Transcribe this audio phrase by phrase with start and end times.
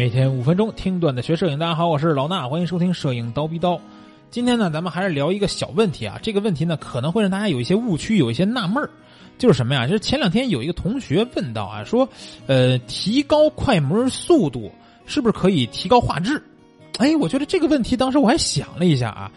[0.00, 3.78] 每天五分钟听段子学摄影，大家好，我是老衲，欢迎收听摄影刀逼刀。
[4.30, 6.18] 今天呢，咱们还是聊一个小问题啊。
[6.22, 8.88] 这个问题呢，可能会让大家有一些误区，有一些纳闷儿
[9.36, 9.86] 就是什么呀？
[9.86, 12.08] 就是前两天有一个同学问到啊，说，
[12.46, 14.72] 呃，提高快门速度
[15.04, 16.42] 是不是可以提高画质？
[16.96, 19.30] 哎，我觉得这个问题当时我还想了一下啊，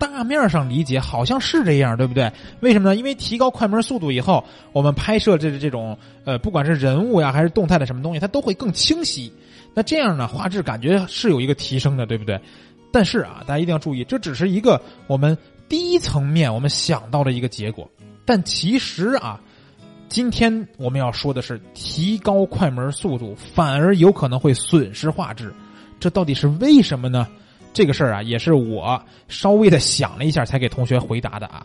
[0.00, 2.28] 大面上理解好像是这样，对不对？
[2.58, 2.96] 为什么呢？
[2.96, 9.32] 因为提高快门速度以后，我们拍摄这这种呃，不管是人物呀还是动态的什么东西，它都会更清晰。
[9.74, 12.40] 那这样呢，画质感觉是有一个提升的，对不对？
[12.90, 15.36] 但是啊，大家一定要注意，这只是一个我们
[15.68, 17.88] 第一层面我们想到的一个结果。
[18.24, 19.40] 但其实啊，
[20.08, 25.54] 今天我们要说的是，提高快门速度反而有可能会损失画质，
[26.00, 27.28] 这到底是为什么呢？
[27.78, 31.64] 这个事儿啊，也是我稍微的想了一下才给同学回答的啊。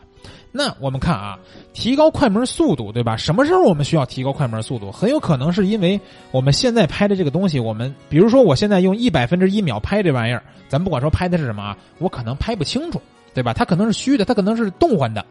[0.52, 1.40] 那我们看啊，
[1.74, 3.18] 提高快门速度，对吧？
[3.18, 4.92] 什么时候我们需要提高快门速度？
[4.92, 6.00] 很有可能是因为
[6.30, 13.02] 我们现在拍的这个东西，我们比如说我现在用一百分之一秒拍这玩意儿，咱不管说拍的是什么啊，我可能拍不清楚，
[13.34, 13.54] 对吧？
[13.54, 15.26] 它可能是虚的，它可能是动换的。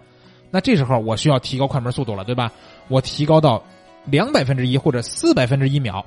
[0.50, 2.50] 那这时候我需要提高快门速度了，对吧？
[2.88, 3.62] 我提高到
[4.06, 6.04] 两百分之一或者四百分之一秒，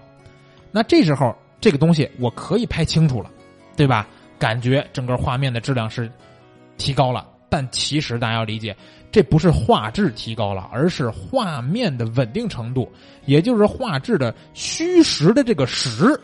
[0.73, 3.32] 那这时候这个东西我可以拍清楚了，
[3.78, 4.06] 对吧？
[4.38, 6.11] 感觉整个画面的质量是
[6.78, 8.75] 提高了，但其实大家要理解，
[9.11, 12.92] 这不是画质提高了，而是画面的稳定程度，
[13.25, 16.19] 也就是画质的虚实的这个实，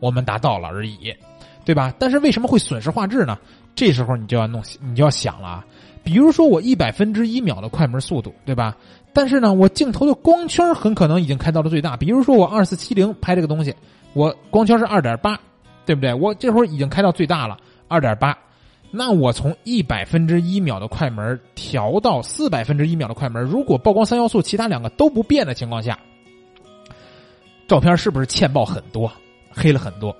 [0.00, 1.12] 我们达到了而已，
[1.64, 1.92] 对吧？
[1.98, 3.36] 但是为什么会损失画质呢？
[3.74, 5.64] 这时候你就要弄，你就要想了啊。
[6.04, 8.76] 比如说我一百分之一秒的快门速度，对吧？
[9.12, 11.96] 但是呢，我镜头的光圈很可能已经开到了最大。
[11.96, 13.74] 比如说我二四七零拍这个东西，
[14.14, 15.38] 我光圈是二点八。
[15.88, 16.12] 对不对？
[16.12, 17.56] 我这会儿已经开到最大了，
[17.88, 18.36] 二点八。
[18.90, 25.98] 那我从一百分之一秒的快门调到四百分之一秒的快门，如果曝光三要素其他两个都不变的情况下，
[27.66, 29.10] 照片是不是欠曝很多，
[29.50, 30.14] 黑了很多，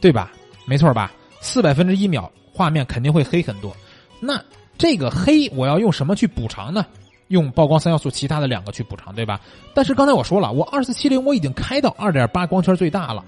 [0.00, 0.30] 对吧？
[0.66, 1.10] 没错吧？
[1.40, 3.74] 四百分之一秒画面肯定会黑很多。
[4.20, 4.40] 那
[4.76, 6.86] 这个黑我要用什么去补偿呢？
[7.26, 9.40] 用曝光三要素其他的两个去补偿，对吧？
[9.74, 13.24] 但是刚才我说了，我二四七零我已经开到二点八光圈最大了。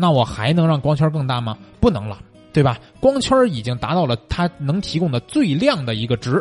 [0.00, 1.58] 那我还能让光圈更大吗？
[1.80, 2.18] 不能了，
[2.52, 2.78] 对吧？
[3.00, 6.40] 光圈已经达到了它能提供的最亮的一个值，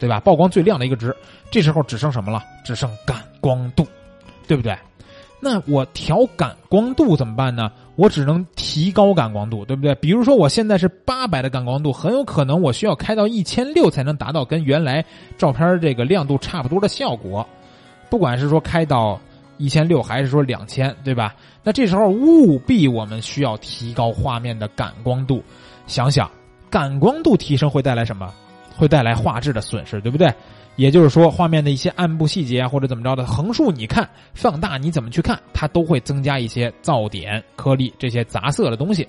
[0.00, 0.18] 对吧？
[0.18, 1.14] 曝光最亮的一个值，
[1.48, 2.42] 这时候只剩什么了？
[2.64, 3.86] 只剩感光度，
[4.48, 4.76] 对不对？
[5.38, 7.70] 那我调感光度怎么办呢？
[7.94, 9.94] 我只能提高感光度，对不对？
[9.94, 15.04] 比如说我现在是八百的感光度，很有可能我需要开到一千六才能达到跟原来
[15.38, 17.46] 照片这个亮度差不多的效果。
[18.10, 19.20] 不管是说开到。
[19.58, 21.34] 一千六还是说两千，对吧？
[21.62, 25.42] 那这时候务必我们需要提高画面的感光度。
[25.86, 26.30] 想想
[26.68, 28.32] 感光度提升会带来什么？
[28.76, 30.32] 会带来画质的损失，对不对？
[30.76, 39.08] 也就是说，画面的一些暗部细节啊，或者怎么着的，横竖你看，放大你怎么去看，它都会增加一些噪点、颗粒这些杂色的东西，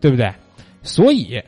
[0.00, 0.32] 对不对？
[0.82, 1.42] 所以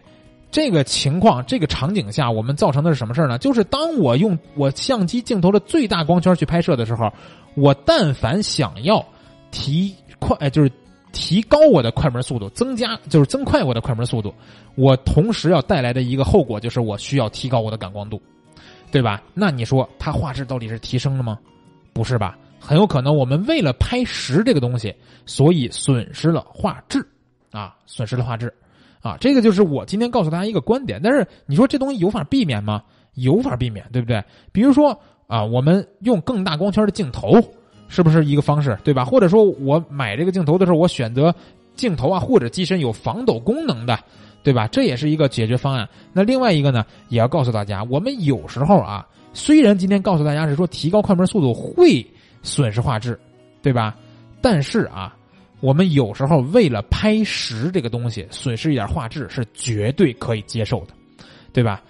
[0.55, 3.37] 这个情况、这个场景下，我们造成的是什么事呢？
[3.39, 7.13] 就是当我用我相机镜头的最大光圈去拍摄的时候。
[7.57, 9.05] 我但凡想要
[9.51, 10.71] 提快，就是
[11.11, 14.33] 提高我的快门速度，增加就是增快我的快门速度，
[14.77, 18.23] 我同时要带来的一个后果就是我需要提高我的感光度，
[18.93, 19.21] 对吧？
[19.35, 21.37] 那你说它画质到底是提升了吗？
[21.93, 22.39] 不是吧？
[22.61, 24.95] 很有可能我们为了拍实这个东西，
[25.27, 27.05] 所以损失了画质
[27.51, 28.53] 啊，损失了画质
[29.05, 29.17] 啊。
[29.21, 31.01] 这个就是我今天告诉大家一个观点。
[31.01, 32.83] 但是你说这东西有法避免吗？
[33.15, 34.21] 有法避免，对不对？
[34.51, 34.99] 比如说。
[35.27, 37.41] 啊，我们用更大光圈的镜头，
[37.89, 39.07] 是不是一个方式，对吧？
[39.07, 41.35] 或者说我买这个镜头的时候，我选择
[41.75, 43.99] 镜头啊或者机身有防抖功能的，
[44.43, 44.69] 对吧？
[44.69, 45.89] 这也是一个解决方案。
[46.13, 52.07] 那另外一个呢，也要告诉大家，我们有时候啊，虽然今天告诉大家是说提高快门速度会
[52.43, 53.19] 损失画质，
[53.63, 53.97] 对吧？
[54.43, 55.17] 但是啊，
[55.65, 60.89] 我们有时候为了拍实这个东西，损失一点画质是绝对可以接受的，
[61.55, 61.83] 对吧？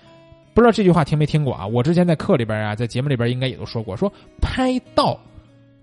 [0.54, 1.66] 不知道这句话听没听过啊？
[1.66, 4.08] 我之前在课里边啊，在节目里边应该也都说过，说
[4.40, 5.18] 拍到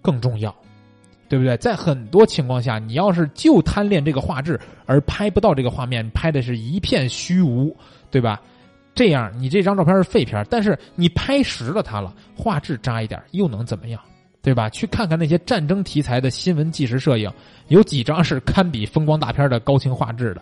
[0.02, 0.56] 更重要，
[1.28, 1.58] 对不对？
[1.58, 7.76] 在很多情况下，你要是就贪恋这个画质而拍不到这个画面，拍的是一片虚无，
[8.10, 8.42] 对吧？
[8.96, 14.02] 这样你这张照片是废片，但是你拍实了它了，画质差一点又能怎么样？
[14.42, 14.70] 对吧？
[14.70, 17.32] 去看看那些战争题材的新闻纪实摄影，
[17.68, 20.42] 有几张是堪比风光大片的高清画质的。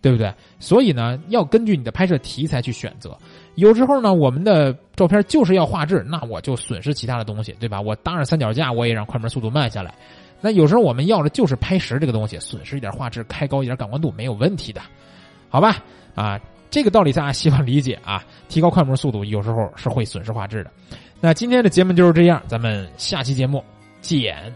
[0.00, 0.30] 对不对？
[0.60, 3.16] 所以呢，要根据你的拍摄题材去选择。
[3.54, 7.80] 有时候呢，我们的照片就是要画质，那我就损失其他的东西，对吧？
[7.80, 9.94] 我搭上三脚架，我也让快门速度慢下来。
[10.42, 14.82] 那有时候我们要的就是拍实这个东西，损失一点画质，开高一点感光度没有问题的，
[15.48, 15.82] 好吧？
[16.14, 16.38] 啊，
[16.70, 18.22] 这个道理大家希望理解啊。
[18.50, 20.70] 提高快门速度有时候是会损失画质的。
[21.24, 23.64] 那今天的节目就是这样，咱们下期节目
[24.02, 24.54] 见。